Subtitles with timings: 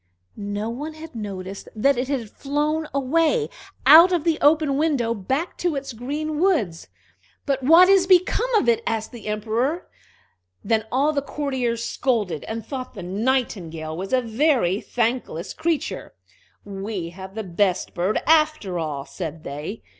[0.35, 3.51] No one had noticed that it had flown away,
[3.85, 6.87] out of the open window, back to its green woods.
[7.45, 9.85] "But what is become of it?" asked the Emperor.
[10.63, 16.15] Then all the courtiers scolded, and thought the Nightingale was a very thankless creature.
[16.65, 19.83] "We have the best bird, after all," said they.